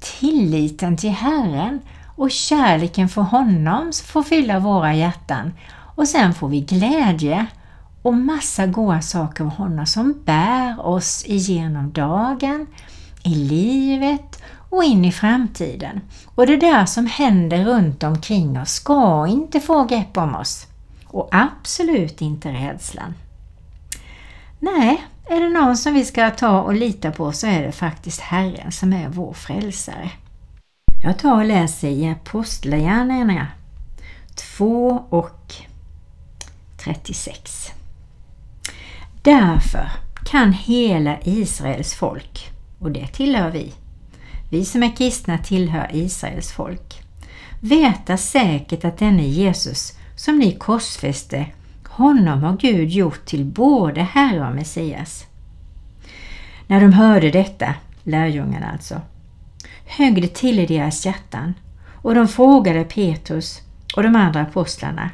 tilliten 0.00 0.96
till 0.96 1.10
Herren 1.10 1.80
och 2.16 2.30
kärleken 2.30 3.08
för 3.08 3.22
honom 3.22 3.92
får 4.04 4.22
fylla 4.22 4.58
våra 4.58 4.94
hjärtan. 4.94 5.52
Och 5.94 6.08
sen 6.08 6.34
får 6.34 6.48
vi 6.48 6.60
glädje 6.60 7.46
och 8.02 8.14
massa 8.14 8.66
goda 8.66 9.00
saker 9.00 9.44
av 9.44 9.50
honom 9.50 9.86
som 9.86 10.22
bär 10.24 10.86
oss 10.86 11.24
igenom 11.26 11.92
dagen, 11.92 12.66
i 13.22 13.34
livet 13.34 14.42
och 14.70 14.84
in 14.84 15.04
i 15.04 15.12
framtiden. 15.12 16.00
Och 16.34 16.46
det 16.46 16.56
där 16.56 16.86
som 16.86 17.06
händer 17.06 17.64
runt 17.64 18.02
omkring 18.02 18.60
oss 18.60 18.70
ska 18.70 19.26
inte 19.26 19.60
få 19.60 19.84
grepp 19.84 20.16
om 20.16 20.34
oss. 20.34 20.66
Och 21.06 21.28
absolut 21.32 22.20
inte 22.20 22.48
rädslan. 22.52 23.14
Nej, 24.58 25.06
är 25.24 25.40
det 25.40 25.48
någon 25.48 25.76
som 25.76 25.94
vi 25.94 26.04
ska 26.04 26.30
ta 26.30 26.60
och 26.60 26.74
lita 26.74 27.10
på 27.10 27.32
så 27.32 27.46
är 27.46 27.62
det 27.62 27.72
faktiskt 27.72 28.20
Herren 28.20 28.72
som 28.72 28.92
är 28.92 29.08
vår 29.08 29.32
frälsare. 29.32 30.10
Jag 31.02 31.18
tar 31.18 31.34
och 31.34 31.44
läser 31.44 31.88
i 31.88 32.08
Apostlagärningarna 32.08 33.46
2 34.56 35.04
och 35.10 35.54
36. 36.84 37.70
Därför 39.22 39.90
kan 40.24 40.52
hela 40.52 41.18
Israels 41.22 41.94
folk, 41.94 42.50
och 42.80 42.90
det 42.90 43.06
tillhör 43.06 43.50
vi, 43.50 43.72
vi 44.50 44.64
som 44.64 44.82
är 44.82 44.96
kristna 44.96 45.38
tillhör 45.38 45.90
Israels 45.92 46.52
folk, 46.52 47.02
veta 47.60 48.16
säkert 48.16 48.84
att 48.84 48.98
denne 48.98 49.22
Jesus 49.22 49.92
som 50.16 50.38
ni 50.38 50.52
korsfäste, 50.52 51.46
honom 51.88 52.42
har 52.42 52.56
Gud 52.56 52.90
gjort 52.90 53.24
till 53.24 53.44
både 53.44 54.02
Herre 54.02 54.48
och 54.48 54.54
Messias. 54.54 55.26
När 56.66 56.80
de 56.80 56.92
hörde 56.92 57.30
detta, 57.30 57.74
lärjungarna 58.02 58.70
alltså, 58.72 59.00
högg 59.86 60.22
det 60.22 60.34
till 60.34 60.58
i 60.58 60.66
deras 60.66 61.06
hjärtan 61.06 61.54
och 61.92 62.14
de 62.14 62.28
frågade 62.28 62.84
Petrus 62.84 63.60
och 63.96 64.02
de 64.02 64.16
andra 64.16 64.40
apostlarna 64.40 65.10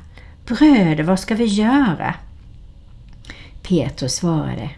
Bröder, 0.46 1.02
vad 1.02 1.20
ska 1.20 1.34
vi 1.34 1.44
göra? 1.44 2.14
Petrus 3.62 4.14
svarade 4.14 4.70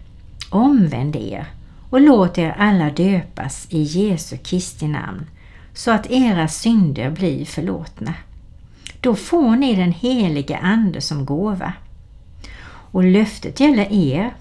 Omvänd 0.51 1.17
er 1.17 1.58
och 1.91 2.01
låt 2.01 2.39
er 2.39 2.55
alla 2.59 2.91
döpas 2.91 3.67
i 3.71 3.83
Jesu 3.83 4.37
Kristi 4.37 4.89
namn 4.89 5.27
så 5.75 5.91
att 5.91 6.11
era 6.11 6.49
synder 6.49 7.11
blir 7.11 7.45
förlåtna. 7.45 8.15
Då 9.01 9.15
får 9.15 9.57
ni 9.57 9.75
den 9.75 9.93
helige 9.93 10.59
Ande 10.59 11.01
som 11.01 11.27
gåva. 11.27 11.73
Och 12.91 13.05
löftet 13.05 13.61
gäller 13.61 13.93
er 13.93 14.35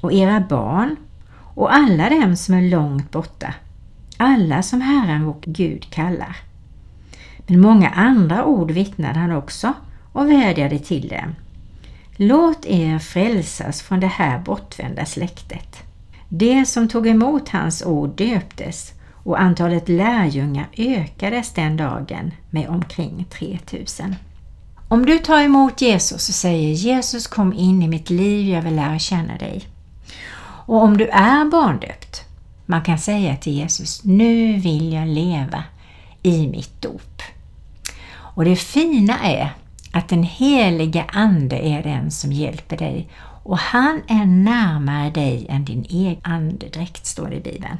och 0.00 0.12
era 0.12 0.40
barn 0.40 0.96
och 1.54 1.74
alla 1.74 2.10
dem 2.10 2.36
som 2.36 2.54
är 2.54 2.70
långt 2.70 3.10
borta, 3.10 3.54
alla 4.16 4.62
som 4.62 4.80
Herren 4.80 5.24
vår 5.24 5.36
Gud 5.44 5.90
kallar. 5.90 6.36
Men 7.46 7.60
många 7.60 7.88
andra 7.88 8.44
ord 8.44 8.70
vittnade 8.70 9.18
han 9.18 9.32
också 9.32 9.72
och 10.12 10.30
vädjade 10.30 10.78
till 10.78 11.08
dem. 11.08 11.34
Låt 12.16 12.66
er 12.66 12.98
frälsas 12.98 13.82
från 13.82 14.00
det 14.00 14.06
här 14.06 14.38
bortvända 14.38 15.04
släktet. 15.04 15.91
Det 16.34 16.66
som 16.66 16.88
tog 16.88 17.06
emot 17.06 17.48
hans 17.48 17.82
ord 17.82 18.16
döptes 18.16 18.92
och 19.24 19.40
antalet 19.40 19.88
lärjungar 19.88 20.68
ökades 20.76 21.52
den 21.52 21.76
dagen 21.76 22.30
med 22.50 22.68
omkring 22.68 23.26
3000. 23.30 24.14
Om 24.88 25.06
du 25.06 25.18
tar 25.18 25.42
emot 25.42 25.80
Jesus 25.80 26.28
och 26.28 26.34
säger 26.34 26.72
Jesus 26.72 27.26
kom 27.26 27.52
in 27.52 27.82
i 27.82 27.88
mitt 27.88 28.10
liv, 28.10 28.48
jag 28.48 28.62
vill 28.62 28.76
lära 28.76 28.98
känna 28.98 29.38
dig. 29.38 29.68
Och 30.66 30.82
om 30.82 30.96
du 30.96 31.08
är 31.08 31.50
barndöpt, 31.50 32.24
man 32.66 32.82
kan 32.82 32.98
säga 32.98 33.36
till 33.36 33.52
Jesus, 33.52 34.04
nu 34.04 34.52
vill 34.52 34.92
jag 34.92 35.08
leva 35.08 35.64
i 36.22 36.48
mitt 36.48 36.82
dop. 36.82 37.22
Och 38.14 38.44
det 38.44 38.56
fina 38.56 39.18
är 39.22 39.50
att 39.92 40.08
den 40.08 40.22
helige 40.22 41.04
Ande 41.12 41.56
är 41.56 41.82
den 41.82 42.10
som 42.10 42.32
hjälper 42.32 42.76
dig 42.76 43.08
och 43.42 43.58
han 43.58 44.02
är 44.08 44.26
närmare 44.26 45.10
dig 45.10 45.46
än 45.48 45.64
din 45.64 45.86
egen 45.88 46.20
andedräkt, 46.22 47.06
står 47.06 47.28
det 47.28 47.36
i 47.36 47.40
Bibeln. 47.40 47.76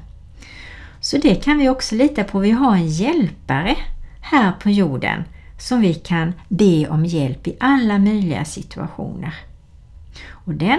Så 1.00 1.16
det 1.16 1.34
kan 1.34 1.58
vi 1.58 1.68
också 1.68 1.94
lita 1.94 2.24
på. 2.24 2.38
Vi 2.38 2.50
har 2.50 2.76
en 2.76 2.88
hjälpare 2.88 3.76
här 4.20 4.52
på 4.52 4.70
jorden 4.70 5.24
som 5.58 5.80
vi 5.80 5.94
kan 5.94 6.32
be 6.48 6.88
om 6.88 7.06
hjälp 7.06 7.46
i 7.46 7.56
alla 7.60 7.98
möjliga 7.98 8.44
situationer. 8.44 9.34
Och 10.28 10.54
den 10.54 10.78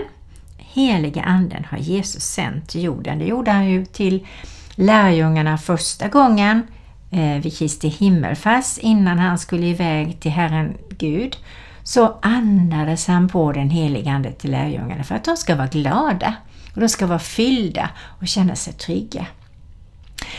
heliga 0.58 1.22
anden 1.22 1.66
har 1.66 1.78
Jesus 1.78 2.24
sänt 2.24 2.70
till 2.70 2.84
jorden. 2.84 3.20
Det 3.20 3.26
gjorde 3.26 3.52
han 3.52 3.70
ju 3.70 3.86
till 3.86 4.28
lärjungarna 4.76 5.58
första 5.58 6.08
gången 6.08 6.68
eh, 7.12 7.42
vid 7.42 7.58
Kristi 7.58 7.88
himmelfärd 7.88 8.64
innan 8.80 9.20
han 9.20 9.40
skulle 9.40 9.66
iväg 9.66 10.20
till 10.20 10.32
Herren 10.32 10.78
Gud. 10.90 11.38
Så 11.84 12.20
andades 12.22 13.08
han 13.08 13.30
på 13.30 13.52
den 13.52 13.70
heliga 13.70 14.12
Ande 14.12 14.32
till 14.32 14.52
lärjungarna 14.52 15.04
för 15.04 15.16
att 15.16 15.24
de 15.24 15.38
ska 15.38 15.56
vara 15.56 15.68
glada 15.68 16.36
och 16.74 16.82
de 16.82 16.90
ska 16.90 17.08
vara 17.08 17.20
fyllda 17.20 17.90
och 18.20 18.28
känna 18.28 18.56
sig 18.56 18.74
trygga. 18.74 19.26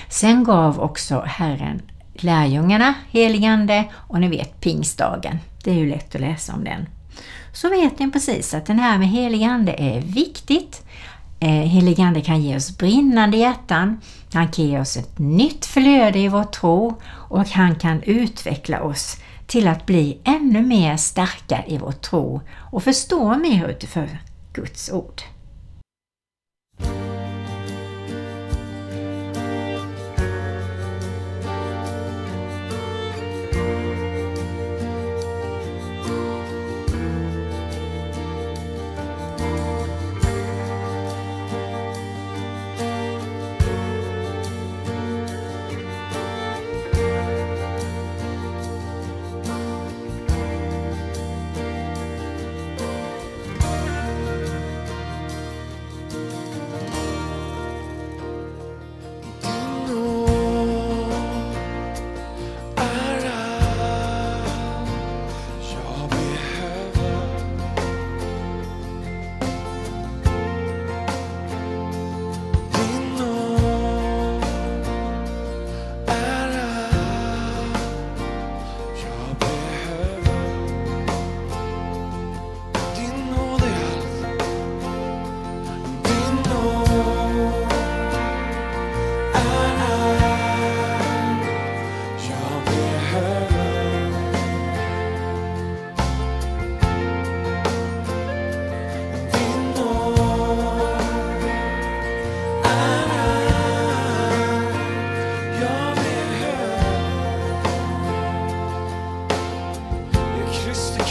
Sen 0.08 0.44
gav 0.44 0.80
också 0.80 1.22
Herren 1.26 1.82
lärjungarna 2.14 2.94
heligande 3.10 3.84
och 3.94 4.20
ni 4.20 4.28
vet 4.28 4.60
pingstdagen. 4.60 5.38
Det 5.64 5.70
är 5.70 5.74
ju 5.74 5.90
lätt 5.90 6.14
att 6.14 6.20
läsa 6.20 6.54
om 6.54 6.64
den. 6.64 6.86
Så 7.52 7.70
vet 7.70 7.98
ni 7.98 8.10
precis 8.10 8.54
att 8.54 8.66
den 8.66 8.78
här 8.78 8.98
med 8.98 9.08
heligande 9.08 9.72
är 9.78 10.00
viktigt. 10.00 10.86
Eh, 11.40 11.48
heligande 11.50 12.20
kan 12.20 12.42
ge 12.42 12.56
oss 12.56 12.78
brinnande 12.78 13.36
hjärtan, 13.36 14.00
han 14.32 14.48
kan 14.48 14.64
ge 14.64 14.80
oss 14.80 14.96
ett 14.96 15.18
nytt 15.18 15.66
flöde 15.66 16.18
i 16.18 16.28
vår 16.28 16.44
tro 16.44 17.00
och 17.06 17.48
han 17.48 17.74
kan 17.74 18.02
utveckla 18.02 18.82
oss 18.82 19.16
till 19.46 19.68
att 19.68 19.86
bli 19.86 20.18
ännu 20.24 20.62
mer 20.62 20.96
starka 20.96 21.64
i 21.66 21.78
vår 21.78 21.92
tro 21.92 22.40
och 22.72 22.82
förstå 22.82 23.34
mer 23.34 23.68
utifrån 23.68 24.08
Guds 24.52 24.90
ord. 24.90 25.22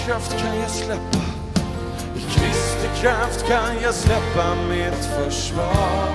Kraft 0.05 0.31
kan 0.41 0.59
jag 0.59 0.69
släppa. 0.69 1.23
I 2.15 2.19
Kristi 2.19 3.01
kraft 3.01 3.47
kan 3.47 3.81
jag 3.83 3.93
släppa 3.93 4.55
mitt 4.69 5.05
försvar. 5.05 6.07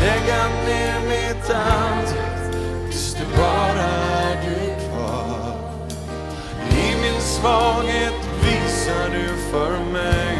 Lägga 0.00 0.48
ner 0.66 1.00
mitt 1.08 1.50
allt 1.50 2.14
tills 2.90 3.14
det 3.14 3.36
bara 3.36 3.88
är 4.22 4.36
du 4.44 4.88
kvar. 4.88 5.56
I 6.70 7.02
min 7.02 7.20
svaghet 7.20 8.14
visar 8.42 9.08
du 9.12 9.50
för 9.50 9.92
mig 9.92 10.38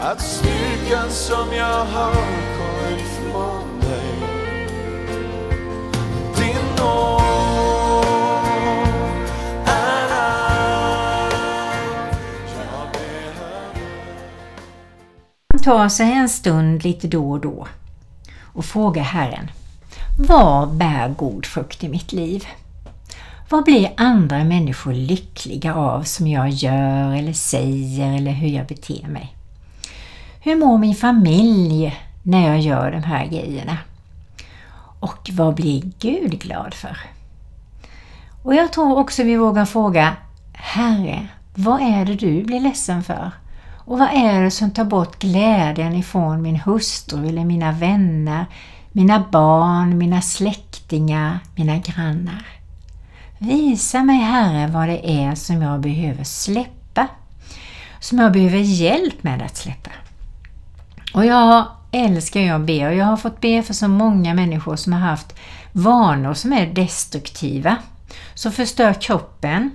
att 0.00 0.20
styrkan 0.20 1.10
som 1.10 1.52
jag 1.56 1.84
har 1.84 2.14
kommit 2.58 3.06
från 3.32 3.80
dig. 3.80 4.28
Din 6.36 6.76
nåd 6.78 7.25
Ta 15.66 15.88
sig 15.88 16.12
en 16.12 16.28
stund 16.28 16.84
lite 16.84 17.08
då 17.08 17.30
och 17.30 17.40
då 17.40 17.66
och 18.42 18.64
fråga 18.64 19.02
Herren 19.02 19.50
Vad 20.18 20.74
bär 20.74 21.08
god 21.08 21.46
frukt 21.46 21.84
i 21.84 21.88
mitt 21.88 22.12
liv? 22.12 22.44
Vad 23.48 23.64
blir 23.64 23.92
andra 23.96 24.44
människor 24.44 24.92
lyckliga 24.92 25.74
av 25.74 26.02
som 26.02 26.26
jag 26.26 26.48
gör 26.48 27.14
eller 27.14 27.32
säger 27.32 28.12
eller 28.16 28.30
hur 28.30 28.48
jag 28.48 28.66
beter 28.66 29.08
mig? 29.08 29.36
Hur 30.40 30.56
mår 30.56 30.78
min 30.78 30.94
familj 30.94 32.00
när 32.22 32.48
jag 32.48 32.60
gör 32.60 32.90
de 32.90 33.02
här 33.02 33.26
grejerna? 33.26 33.78
Och 35.00 35.30
vad 35.32 35.54
blir 35.54 35.82
Gud 35.98 36.38
glad 36.40 36.74
för? 36.74 36.96
Och 38.42 38.54
jag 38.54 38.72
tror 38.72 38.98
också 38.98 39.22
vi 39.22 39.36
vågar 39.36 39.64
fråga 39.64 40.16
Herre, 40.52 41.26
vad 41.54 41.80
är 41.80 42.04
det 42.04 42.14
du 42.14 42.42
blir 42.42 42.60
ledsen 42.60 43.02
för? 43.02 43.30
Och 43.86 43.98
vad 43.98 44.08
är 44.08 44.42
det 44.42 44.50
som 44.50 44.70
tar 44.70 44.84
bort 44.84 45.18
glädjen 45.18 45.94
ifrån 45.94 46.42
min 46.42 46.56
hustru 46.56 47.28
eller 47.28 47.44
mina 47.44 47.72
vänner, 47.72 48.46
mina 48.92 49.24
barn, 49.30 49.98
mina 49.98 50.22
släktingar, 50.22 51.38
mina 51.54 51.76
grannar? 51.76 52.46
Visa 53.38 54.02
mig 54.02 54.16
Herre 54.16 54.66
vad 54.66 54.88
det 54.88 55.10
är 55.10 55.34
som 55.34 55.62
jag 55.62 55.80
behöver 55.80 56.24
släppa, 56.24 57.08
som 58.00 58.18
jag 58.18 58.32
behöver 58.32 58.58
hjälp 58.58 59.22
med 59.22 59.42
att 59.42 59.56
släppa. 59.56 59.90
Och 61.14 61.26
jag 61.26 61.66
älskar 61.92 62.40
jag 62.40 62.60
att 62.60 62.66
be 62.66 62.86
och 62.86 62.94
jag 62.94 63.04
har 63.04 63.16
fått 63.16 63.40
be 63.40 63.62
för 63.62 63.74
så 63.74 63.88
många 63.88 64.34
människor 64.34 64.76
som 64.76 64.92
har 64.92 65.00
haft 65.00 65.34
vanor 65.72 66.34
som 66.34 66.52
är 66.52 66.66
destruktiva, 66.66 67.76
som 68.34 68.52
förstör 68.52 68.92
kroppen, 68.92 69.70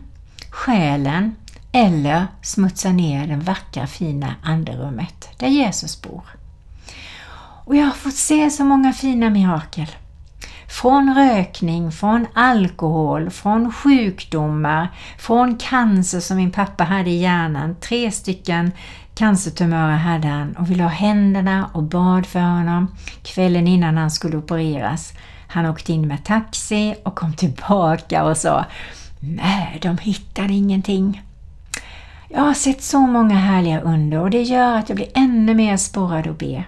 själen 0.50 1.36
eller 1.72 2.28
smutsa 2.42 2.90
ner 2.90 3.28
det 3.28 3.36
vackra 3.36 3.88
fina 3.88 4.36
anderummet 4.44 5.30
där 5.38 5.48
Jesus 5.48 6.02
bor. 6.02 6.24
Och 7.66 7.76
jag 7.76 7.86
har 7.86 7.92
fått 7.92 8.16
se 8.16 8.50
så 8.50 8.64
många 8.64 8.94
fina 8.94 9.30
mirakel. 9.30 9.88
Från 10.68 11.16
rökning, 11.16 11.92
från 11.92 12.28
alkohol, 12.34 13.30
från 13.30 13.74
sjukdomar, 13.74 14.88
från 15.18 15.58
cancer 15.58 16.20
som 16.20 16.38
min 16.38 16.52
pappa 16.52 16.84
hade 16.84 17.10
i 17.10 17.22
hjärnan. 17.22 17.76
Tre 17.82 18.12
stycken 18.12 18.72
cancertumörer 19.16 19.98
hade 19.98 20.28
han 20.28 20.56
och 20.56 20.72
vi 20.72 20.76
la 20.76 20.88
händerna 20.88 21.70
och 21.74 21.84
bad 21.84 22.26
för 22.26 22.40
honom 22.40 22.96
kvällen 23.24 23.68
innan 23.68 23.98
han 23.98 24.12
skulle 24.12 24.38
opereras. 24.38 25.14
Han 25.48 25.66
åkte 25.66 25.94
in 25.94 26.08
med 26.08 26.26
taxi 26.26 26.96
och 27.04 27.16
kom 27.16 27.34
tillbaka 27.34 28.24
och 28.24 28.38
sa 28.38 28.66
Nej, 29.20 29.80
de 29.82 29.98
hittade 29.98 30.54
ingenting. 30.54 31.22
Jag 32.34 32.42
har 32.42 32.54
sett 32.54 32.82
så 32.82 33.00
många 33.00 33.36
härliga 33.36 33.82
under 33.82 34.20
och 34.20 34.30
det 34.30 34.42
gör 34.42 34.78
att 34.78 34.90
jag 34.90 34.96
blir 34.96 35.10
ännu 35.14 35.54
mer 35.54 35.78
sporrad 35.78 36.28
att 36.28 36.40
be. 36.40 36.64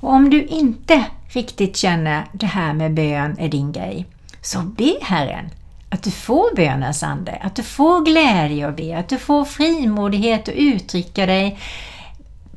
Och 0.00 0.12
om 0.12 0.30
du 0.30 0.44
inte 0.44 1.04
riktigt 1.28 1.76
känner 1.76 2.24
det 2.32 2.46
här 2.46 2.74
med 2.74 2.94
bön 2.94 3.36
är 3.38 3.48
din 3.48 3.72
grej, 3.72 4.06
så 4.40 4.58
be 4.58 4.94
Herren 5.02 5.50
att 5.90 6.02
du 6.02 6.10
får 6.10 6.56
bönens 6.56 7.02
ande, 7.02 7.38
att 7.42 7.56
du 7.56 7.62
får 7.62 8.04
glädje 8.04 8.68
att 8.68 8.76
be, 8.76 8.98
att 8.98 9.08
du 9.08 9.18
får 9.18 9.44
frimodighet 9.44 10.48
att 10.48 10.54
uttrycka 10.54 11.26
dig 11.26 11.58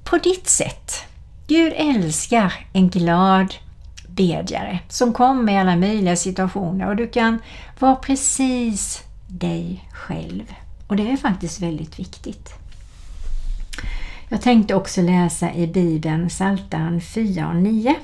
på 0.03 0.17
ditt 0.17 0.47
sätt. 0.47 0.91
Gud 1.47 1.73
älskar 1.75 2.53
en 2.73 2.89
glad 2.89 3.53
bedjare 4.07 4.79
som 4.89 5.13
kommer 5.13 5.53
i 5.53 5.57
alla 5.57 5.75
möjliga 5.75 6.15
situationer 6.15 6.87
och 6.87 6.95
du 6.95 7.07
kan 7.07 7.39
vara 7.79 7.95
precis 7.95 9.03
dig 9.27 9.89
själv. 9.93 10.53
Och 10.91 10.97
det 10.97 11.11
är 11.11 11.17
faktiskt 11.17 11.61
väldigt 11.61 11.99
viktigt. 11.99 12.53
Jag 14.29 14.41
tänkte 14.41 14.75
också 14.75 15.01
läsa 15.01 15.53
i 15.53 15.67
Bibeln 15.67 16.29
Psaltaren 16.29 17.01
4 17.01 17.47
och 17.49 17.55
9. 17.55 17.95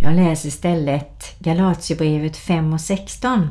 Jag 0.00 0.14
läser 0.14 0.48
istället 0.48 1.38
Galatierbrevet 1.38 2.36
5 2.36 2.72
och 2.72 2.80
16. 2.80 3.50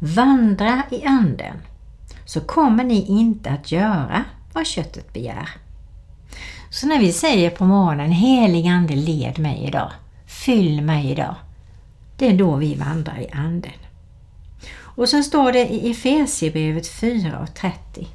Vandra 0.00 0.82
i 0.90 1.04
anden, 1.04 1.56
så 2.24 2.40
kommer 2.40 2.84
ni 2.84 3.06
inte 3.06 3.50
att 3.50 3.72
göra 3.72 4.24
vad 4.52 4.66
köttet 4.66 5.12
begär. 5.12 5.48
Så 6.70 6.86
när 6.86 6.98
vi 6.98 7.12
säger 7.12 7.50
på 7.50 7.64
morgonen 7.64 8.10
Helig 8.10 8.66
Ande 8.66 8.94
led 8.94 9.38
mig 9.38 9.64
idag, 9.64 9.92
fyll 10.26 10.82
mig 10.82 11.10
idag. 11.10 11.34
Det 12.16 12.26
är 12.26 12.38
då 12.38 12.56
vi 12.56 12.74
vandrar 12.74 13.20
i 13.20 13.28
anden. 13.32 13.87
Och 14.98 15.08
sen 15.08 15.24
står 15.24 15.52
det 15.52 15.68
i 15.68 15.90
Efesierbrevet 15.90 16.88
4 16.88 17.38
och 17.38 17.54
30. 17.54 18.08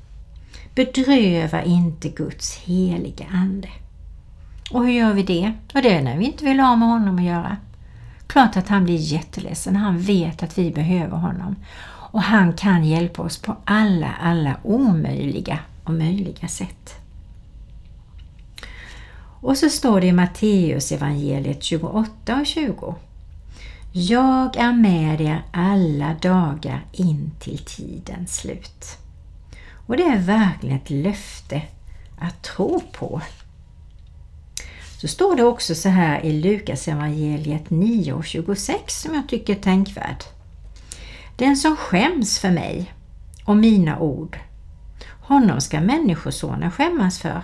Bedröva 0.76 1.63
inte 1.63 2.10
Guds 2.10 2.58
heliga 2.58 3.26
Ande. 3.34 3.69
Och 4.72 4.86
hur 4.86 4.91
gör 4.91 5.13
vi 5.13 5.24
det? 5.24 5.54
Och 5.74 5.82
det 5.82 5.93
är 5.93 6.02
när 6.02 6.17
vi 6.17 6.26
inte 6.26 6.46
vill 6.46 6.60
ha 6.60 6.76
med 6.76 6.88
honom 6.88 7.17
att 7.17 7.24
göra. 7.24 7.58
Klart 8.28 8.58
att 8.58 8.67
han 8.67 8.84
blir 8.84 8.98
jätteledsen. 8.98 9.76
Han 9.76 10.00
vet 10.00 10.43
att 10.43 10.58
vi 10.58 10.72
behöver 10.72 11.17
honom. 11.17 11.56
Och 11.86 12.22
han 12.22 12.54
kan 12.54 12.86
hjälpa 12.86 13.22
oss 13.22 13.38
på 13.38 13.56
alla, 13.65 14.12
alla 14.22 14.58
omöjliga 14.63 15.60
och 15.84 15.93
möjliga 15.93 16.48
sätt. 16.48 16.96
Och 19.41 19.58
så 19.58 19.69
står 19.69 20.02
det 20.02 20.08
i 20.08 20.13
Matteus 20.13 20.91
evangeliet 20.91 21.63
28 21.63 22.39
och 22.39 22.46
20. 22.46 22.96
Jag 23.95 24.56
är 24.58 24.73
med 24.73 25.21
er 25.21 25.43
alla 25.51 26.13
dagar 26.13 26.86
in 26.91 27.32
till 27.39 27.58
tidens 27.58 28.38
slut. 28.38 28.97
Och 29.88 29.97
det 29.97 30.03
är 30.03 30.17
verkligen 30.17 30.77
ett 30.77 30.89
löfte 30.89 31.62
att 32.19 32.43
tro 32.43 32.82
på. 32.91 33.21
Så 35.01 35.08
står 35.08 35.36
det 35.36 35.43
också 35.43 35.75
så 35.75 35.89
här 35.89 36.25
i 36.25 36.41
Lukas 36.41 36.88
evangeliet 36.88 37.69
9 37.69 38.13
och 38.13 38.25
26 38.25 39.01
som 39.01 39.15
jag 39.15 39.29
tycker 39.29 39.56
är 39.56 39.62
tänkvärd. 39.62 40.23
Den 41.36 41.58
som 41.58 41.75
skäms 41.75 42.39
för 42.39 42.51
mig 42.51 42.93
och 43.45 43.58
mina 43.58 43.99
ord, 43.99 44.38
honom 45.21 45.62
ska 45.62 45.82
Människosonen 45.82 46.71
skämmas 46.71 47.19
för 47.19 47.41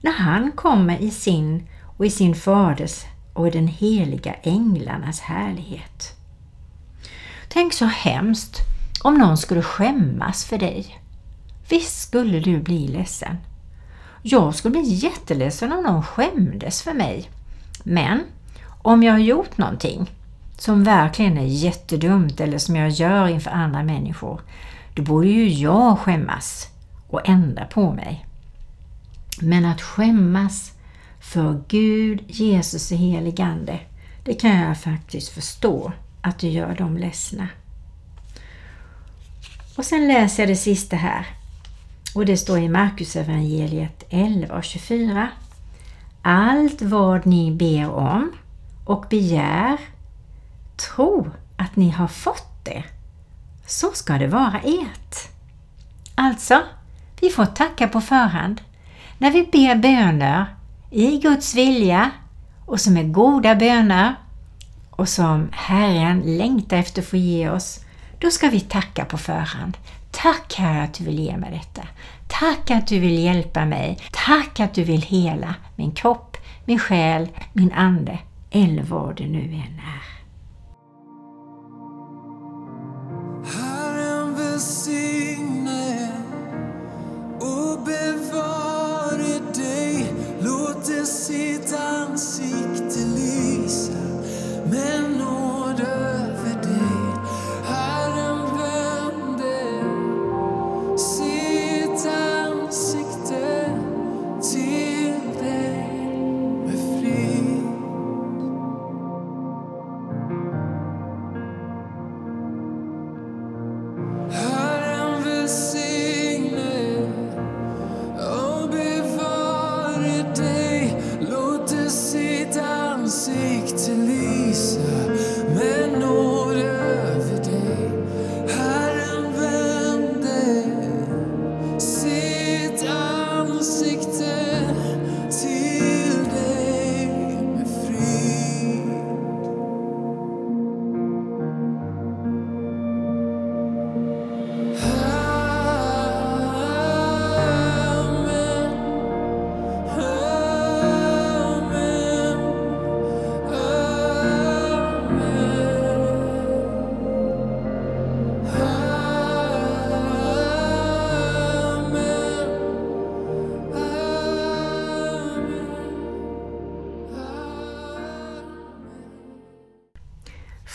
när 0.00 0.12
han 0.12 0.52
kommer 0.52 1.02
i 1.02 1.10
sin 1.10 1.68
och 1.96 2.06
i 2.06 2.10
sin 2.10 2.34
faders 2.34 3.04
och 3.34 3.48
i 3.48 3.50
den 3.50 3.68
heliga 3.68 4.34
änglarnas 4.42 5.20
härlighet. 5.20 6.16
Tänk 7.48 7.72
så 7.72 7.84
hemskt 7.84 8.60
om 9.02 9.14
någon 9.14 9.38
skulle 9.38 9.62
skämmas 9.62 10.44
för 10.44 10.58
dig. 10.58 11.00
Visst 11.68 12.02
skulle 12.02 12.40
du 12.40 12.60
bli 12.60 12.88
ledsen. 12.88 13.36
Jag 14.22 14.54
skulle 14.54 14.72
bli 14.72 14.94
jätteledsen 14.94 15.72
om 15.72 15.82
någon 15.82 16.02
skämdes 16.02 16.82
för 16.82 16.94
mig. 16.94 17.30
Men 17.82 18.20
om 18.82 19.02
jag 19.02 19.12
har 19.12 19.18
gjort 19.18 19.58
någonting 19.58 20.10
som 20.58 20.84
verkligen 20.84 21.38
är 21.38 21.46
jättedumt 21.46 22.40
eller 22.40 22.58
som 22.58 22.76
jag 22.76 22.90
gör 22.90 23.28
inför 23.28 23.50
andra 23.50 23.82
människor, 23.82 24.40
då 24.94 25.02
borde 25.02 25.28
ju 25.28 25.48
jag 25.48 25.98
skämmas 25.98 26.68
och 27.08 27.28
ändra 27.28 27.64
på 27.64 27.92
mig. 27.92 28.26
Men 29.40 29.64
att 29.64 29.82
skämmas 29.82 30.72
för 31.24 31.62
Gud, 31.68 32.24
Jesus 32.26 32.92
och 32.92 32.98
heligande, 32.98 33.80
det 34.24 34.34
kan 34.34 34.60
jag 34.60 34.78
faktiskt 34.78 35.28
förstå 35.28 35.92
att 36.20 36.38
du 36.38 36.48
gör 36.48 36.74
dem 36.74 36.96
ledsna. 36.96 37.48
Och 39.76 39.84
sen 39.84 40.08
läser 40.08 40.42
jag 40.42 40.50
det 40.50 40.56
sista 40.56 40.96
här. 40.96 41.26
Och 42.14 42.26
det 42.26 42.36
står 42.36 42.58
i 42.58 42.68
Markus 42.68 43.16
evangeliet 43.16 44.04
11 44.10 44.56
och 44.56 44.64
24. 44.64 45.28
Allt 46.22 46.82
vad 46.82 47.26
ni 47.26 47.50
ber 47.50 47.90
om 47.90 48.32
och 48.84 49.06
begär, 49.10 49.76
tro 50.76 51.30
att 51.56 51.76
ni 51.76 51.90
har 51.90 52.08
fått 52.08 52.64
det. 52.64 52.84
Så 53.66 53.92
ska 53.92 54.18
det 54.18 54.28
vara 54.28 54.60
ert. 54.64 55.16
Alltså, 56.14 56.62
vi 57.20 57.30
får 57.30 57.46
tacka 57.46 57.88
på 57.88 58.00
förhand. 58.00 58.60
När 59.18 59.30
vi 59.30 59.42
ber 59.42 59.74
böner 59.74 60.46
i 60.94 61.18
Guds 61.18 61.54
vilja 61.54 62.10
och 62.66 62.80
som 62.80 62.96
är 62.96 63.04
goda 63.04 63.54
böner 63.54 64.14
och 64.90 65.08
som 65.08 65.48
Herren 65.52 66.20
längtar 66.36 66.76
efter 66.76 67.02
att 67.02 67.08
få 67.08 67.16
ge 67.16 67.50
oss, 67.50 67.80
då 68.18 68.30
ska 68.30 68.48
vi 68.48 68.60
tacka 68.60 69.04
på 69.04 69.18
förhand. 69.18 69.76
Tack 70.10 70.54
Herre 70.54 70.82
att 70.82 70.94
du 70.94 71.04
vill 71.04 71.18
ge 71.18 71.36
mig 71.36 71.50
detta. 71.50 71.88
Tack 72.28 72.70
att 72.70 72.86
du 72.86 72.98
vill 72.98 73.18
hjälpa 73.18 73.64
mig. 73.64 73.98
Tack 74.12 74.60
att 74.60 74.74
du 74.74 74.84
vill 74.84 75.02
hela 75.02 75.54
min 75.76 75.92
kropp, 75.92 76.36
min 76.64 76.78
själ, 76.78 77.28
min 77.52 77.72
ande 77.72 78.18
eller 78.50 78.82
vad 78.82 79.16
det 79.16 79.26
nu 79.26 79.42
än 79.42 79.80
är. 79.80 80.04
Herren 83.58 84.34
välsigne 84.34 85.03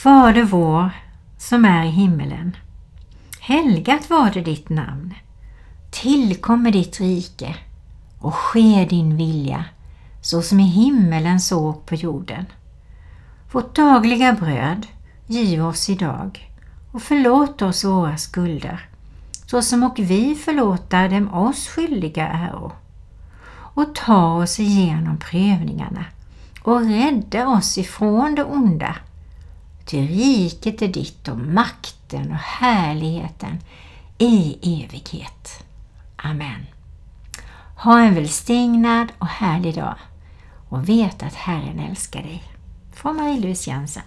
Fader 0.04 0.44
vår 0.44 0.90
som 1.38 1.66
är 1.66 1.86
i 1.86 1.90
himmelen. 1.90 2.56
Helgat 3.40 4.10
var 4.10 4.32
det 4.32 4.42
ditt 4.42 4.70
namn. 4.70 5.14
Tillkommer 5.92 6.72
ditt 6.72 7.00
rike 7.00 7.56
och 8.20 8.36
ske 8.36 8.88
din 8.90 9.18
vilja 9.18 9.66
så 10.22 10.42
som 10.42 10.60
i 10.60 10.64
himmelen 10.64 11.40
så 11.40 11.74
på 11.74 11.96
jorden. 11.96 12.46
Vårt 13.52 13.76
dagliga 13.76 14.34
bröd 14.34 14.88
giv 15.28 15.66
oss 15.66 15.90
idag 15.90 16.52
och 16.92 17.02
förlåt 17.02 17.62
oss 17.62 17.84
våra 17.84 18.18
skulder 18.18 18.90
så 19.46 19.62
som 19.62 19.84
och 19.84 20.00
vi 20.00 20.36
förlåta 20.36 21.08
dem 21.08 21.34
oss 21.34 21.68
skyldiga 21.68 22.28
äro. 22.28 22.72
Och 23.52 23.96
ta 23.96 24.34
oss 24.34 24.60
igenom 24.60 25.18
prövningarna 25.18 26.06
och 26.64 26.82
rädda 26.82 27.48
oss 27.48 27.78
ifrån 27.78 28.36
det 28.36 28.44
onda. 28.44 28.96
Ty 29.90 30.08
riket 30.08 30.82
är 30.82 30.88
ditt 30.88 31.28
och 31.28 31.38
makten 31.38 32.32
och 32.32 32.38
härligheten 32.38 33.60
i 34.18 34.58
evighet. 34.84 35.64
Amen. 36.16 36.66
Ha 37.78 38.00
en 38.00 38.16
välsignad 38.16 39.08
och 39.20 39.28
härlig 39.28 39.76
dag 39.76 39.96
och 40.70 40.90
vet 40.90 41.24
att 41.24 41.34
Herren 41.34 41.80
älskar 41.80 42.22
dig. 42.22 42.44
Från 42.94 43.16
Marie-Louise 43.16 43.70
Jensen. 43.70 44.04